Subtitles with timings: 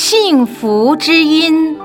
[0.00, 1.76] 幸福之音。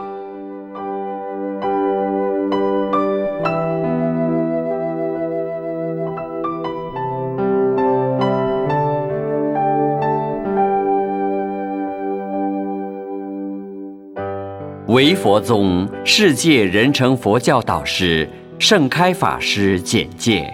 [14.89, 20.47] 唯佛宗世界人成佛教导师盛开法师简介。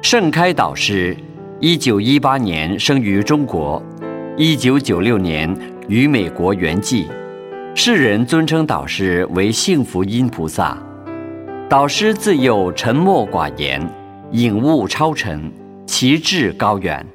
[0.00, 1.16] 盛开导师，
[1.64, 3.80] 一九一八年生于中国，
[4.36, 5.48] 一九九六年
[5.86, 7.06] 于美国圆寂。
[7.72, 10.76] 世人尊称导师为幸福音菩萨。
[11.68, 13.80] 导师自幼沉默寡言，
[14.32, 15.52] 颖悟超尘，
[15.86, 17.06] 其志高远。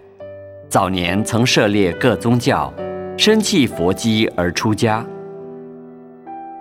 [0.69, 2.73] 早年曾涉猎各宗教，
[3.17, 5.05] 身弃佛机而出家，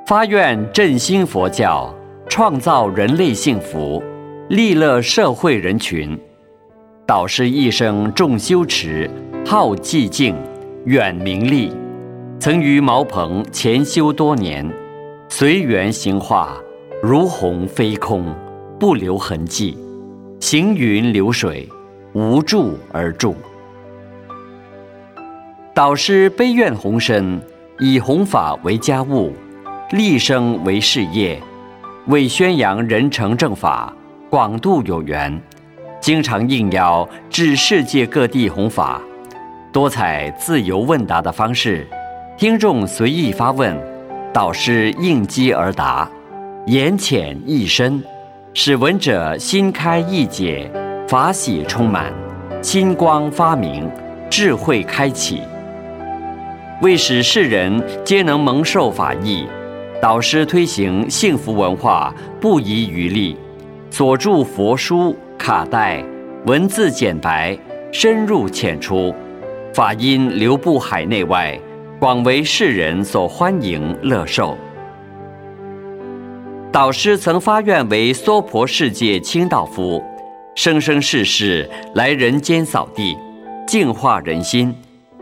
[0.08, 1.94] 发愿振兴佛教，
[2.28, 4.02] 创造人类幸福，
[4.48, 6.18] 利乐社会人群。
[7.06, 9.08] 导师一生重修持，
[9.46, 10.34] 好寂静，
[10.86, 11.72] 远名利，
[12.40, 14.68] 曾于茅棚潜修多年，
[15.28, 16.56] 随缘行化，
[17.00, 18.34] 如虹飞空，
[18.76, 19.78] 不留痕迹，
[20.40, 21.68] 行云流水，
[22.12, 23.36] 无住而住。
[25.72, 27.40] 导师悲愿宏深，
[27.78, 29.32] 以弘法为家务，
[29.92, 31.40] 立生为事业，
[32.08, 33.94] 为宣扬人成正法，
[34.28, 35.40] 广度有缘，
[36.06, 39.02] 经常应邀至世界各地弘法，
[39.72, 41.84] 多采自由问答的方式，
[42.38, 43.76] 听众随意发问，
[44.32, 46.08] 导师应机而答，
[46.66, 48.00] 言浅意深，
[48.54, 50.70] 使闻者心开意解，
[51.08, 52.12] 法喜充满，
[52.62, 53.90] 心光发明，
[54.30, 55.42] 智慧开启。
[56.82, 59.44] 为使世人皆能蒙受法益，
[60.00, 63.36] 导师推行幸福文化不遗余力，
[63.90, 66.02] 所著佛书、卡带，
[66.46, 67.56] 文字简白，
[67.92, 69.14] 深入浅出，
[69.72, 71.56] 法音流布海内外，
[72.00, 74.58] 广为世人所欢迎乐受。
[76.72, 80.02] 导师曾发愿为娑婆世界清道夫，
[80.56, 83.16] 生生世世来人间扫地，
[83.68, 84.74] 净化人心。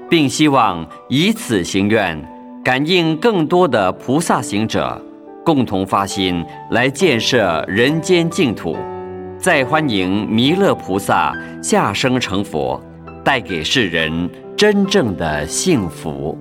[0.09, 2.19] 并希望以此行愿，
[2.65, 4.99] 感应更多的菩萨行者，
[5.45, 8.75] 共同发心来建设人间净土，
[9.45, 12.83] 再欢迎弥勒菩萨下生成佛，
[13.23, 16.39] 带给世人真正的幸福。